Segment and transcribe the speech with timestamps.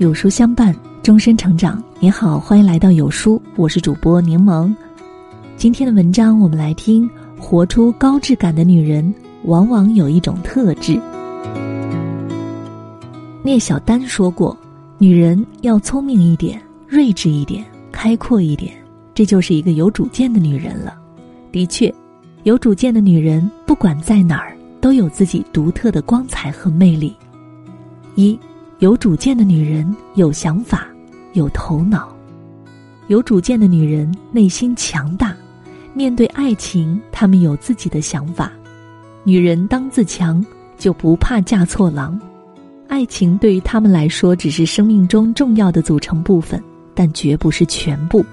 [0.00, 1.84] 有书相伴，终身成长。
[1.98, 4.74] 你好，欢迎来到有书，我是主播柠檬。
[5.58, 7.06] 今天的文章，我们来听：
[7.38, 10.98] 活出高质感的女人，往往有一种特质。
[13.42, 14.56] 聂小丹说过
[14.96, 16.58] ：“女人要聪明一点，
[16.88, 17.62] 睿智一点，
[17.92, 18.72] 开阔一点，
[19.12, 20.94] 这就是一个有主见的女人了。”
[21.52, 21.94] 的确，
[22.44, 27.14] 有主见的女人，不管在哪儿，都有自己独特的光彩和魅力。
[28.14, 28.38] 一
[28.80, 30.86] 有主见的女人有想法，
[31.34, 32.08] 有头脑。
[33.08, 35.36] 有主见的女人内心强大，
[35.92, 38.50] 面对爱情，她们有自己的想法。
[39.22, 40.42] 女人当自强，
[40.78, 42.18] 就不怕嫁错郎。
[42.88, 46.58] 爱情对于她们来说只是生命中重要的组成部分，
[46.94, 48.24] 但绝不是全部。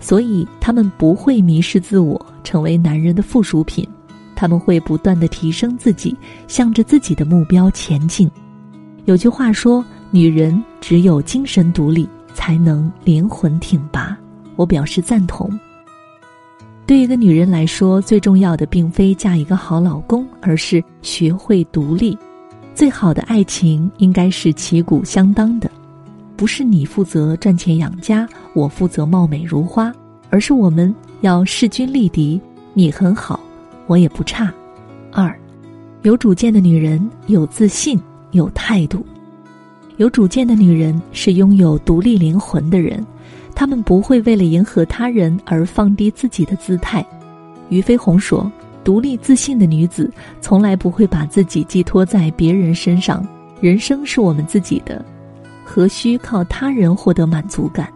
[0.00, 3.86] 所以，她们不会迷失自我，成为男人的附属品。
[4.34, 6.16] 他们会不断的提升自己，
[6.48, 8.30] 向着自己的目标前进。
[9.06, 14.16] 有句话说：“女人只有精神独立，才能灵魂挺拔。”
[14.56, 15.50] 我表示赞同。
[16.86, 22.18] 对一个女人来说，最重要的并非嫁一个好老公，而是学会独立。
[22.74, 25.70] 最好的爱情应该是旗鼓相当的，
[26.36, 29.92] 不是你负责赚钱养家，我负责貌美如花，
[30.30, 32.40] 而是我们要势均力敌，
[32.74, 33.38] 你很好，
[33.86, 34.52] 我也不差。
[35.12, 35.34] 二，
[36.02, 38.00] 有主见的女人有自信。
[38.32, 39.04] 有态度、
[39.96, 43.04] 有主见的女人是拥有独立灵魂的人，
[43.54, 47.04] 她们不会为了迎合他人而放低自己的姿态。
[47.68, 48.50] 俞飞鸿说
[48.82, 53.26] ：“独立自信的女子从来不会把自己寄托在别人身上，
[53.60, 55.04] 人生是我们自己的，
[55.64, 57.88] 何须靠他人获得满足感？”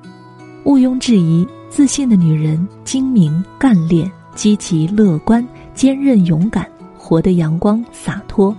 [0.65, 8.57] 毋庸置疑，自信的女人精明、干练、积极、乐观、坚韧、勇敢，活得阳光洒脱。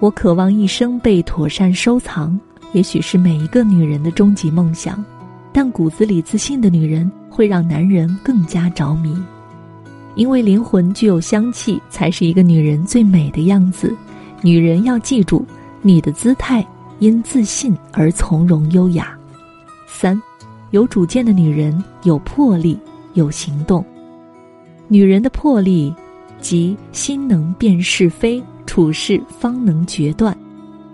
[0.00, 2.38] 我渴望一生被妥善收藏，
[2.72, 5.04] 也许是每一个女人的终极梦想。
[5.52, 9.16] 但骨子里自信的女人会让男人更加着迷，
[10.14, 13.92] 因为灵魂具有香气，才是一个女人最美的样子。
[14.40, 15.44] 女人要记住，
[15.82, 16.64] 你的姿态
[17.00, 19.18] 因自信而从容优雅。
[19.88, 20.20] 三，
[20.70, 22.78] 有主见的女人有魄力，
[23.14, 23.84] 有行动。
[24.86, 25.92] 女人的魄力，
[26.40, 28.40] 即心能辨是非。
[28.68, 30.36] 处事方能决断，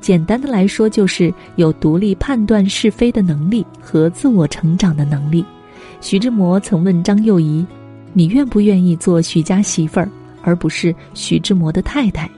[0.00, 5.44] 简单的来说就是有独立判断是非的能力和自我成长的能力。
[6.00, 7.66] 徐志摩曾问张幼仪
[8.14, 10.08] ：“你愿不愿意做徐家媳妇儿，
[10.42, 12.30] 而不是徐志摩的太太？”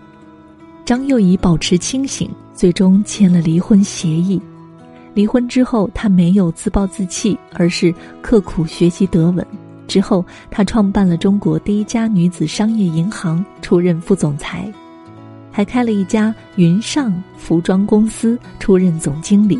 [0.86, 4.40] 张幼仪保持清醒，最终签了离婚协议。
[5.12, 9.46] 离婚之后，她没有自暴自弃，而是刻苦学习德文。
[9.86, 14.72] 之后，她创办了中国第一家女子商业银行，出任副总裁。
[15.56, 19.58] 还开了一家云上服装公司，出任总经理。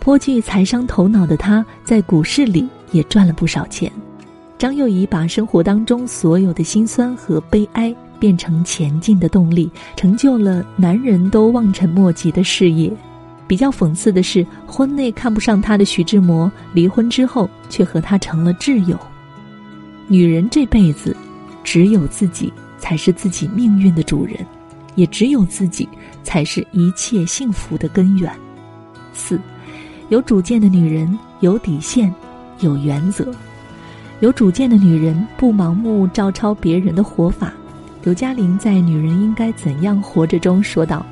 [0.00, 3.92] 颇具财商头脑的他，在股市里也赚了不少钱。
[4.56, 12.90] 张幼仪把生活当中所有的辛酸和悲哀变成前进的动力，成就了男人都望尘莫及的事业。
[13.46, 18.98] 比较讽刺的是，婚内看不上他的徐志摩，离婚之后却和他成了挚友。
[20.08, 21.14] 女人这辈子，
[21.62, 24.34] 只有自己才是自己命运的主人。
[24.94, 25.88] 也只有自己，
[26.22, 28.32] 才是一切幸福的根源。
[29.12, 29.40] 四，
[30.08, 32.12] 有主见的女人有底线，
[32.60, 33.32] 有原则。
[34.20, 37.52] 有主见的女人不盲目照抄别人的活法。
[38.02, 41.04] 刘嘉玲在《女人应该怎样活着》中说道：“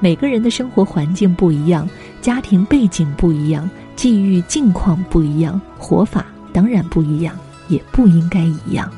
[0.00, 1.88] 每个人的生活环境不一样，
[2.20, 7.34] 家庭背景不一样，际遇境况不一样，活法当然不一样，
[7.68, 8.90] 也不应该一样。”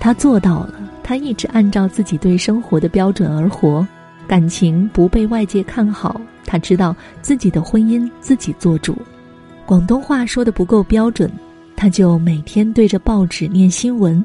[0.00, 0.74] 她做到了。
[1.06, 3.86] 他一直按照自己对生活的标准而活，
[4.26, 6.20] 感情不被外界看好。
[6.44, 8.98] 他知道自己的婚姻自己做主。
[9.64, 11.30] 广东话说的不够标准，
[11.76, 14.20] 他就每天对着报纸念新闻；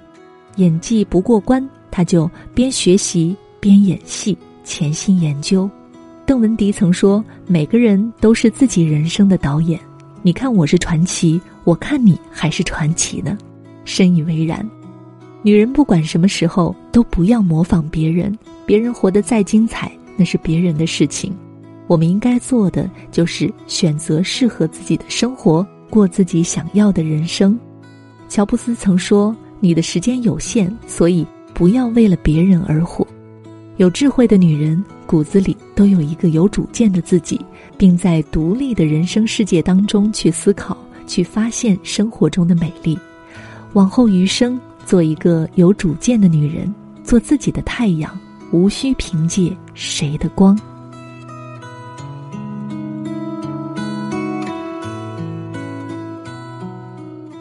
[0.56, 5.70] 演技不过关，他就边学习边演戏，潜心研究。
[6.26, 9.80] 邓文迪曾说：“每个人都是自己人生的导演。
[10.24, 13.38] 你看我是传奇，我看你还是传奇呢。”
[13.86, 14.68] 深以为然。
[15.44, 21.36] 女人不管什么时候都不要模仿别人，别人活得再精彩，那是别人的事情。
[21.88, 27.60] 我们应该做的就是选择适合自己的生活，过自己想要的人生。
[28.30, 33.06] 乔布斯曾说：“你的时间有限，所以不要为了别人而活。”
[33.78, 37.42] 有智慧的女人骨子里都有一个有主见的自己，
[37.80, 40.78] 并在独立的人生世界当中去思考，
[41.08, 42.96] 去发现生活中的美丽。
[43.74, 44.60] 往后余生。
[44.86, 46.74] 做一个有主见的女人，
[47.04, 48.18] 做自己的太阳，
[48.52, 50.60] 无需凭借谁的光。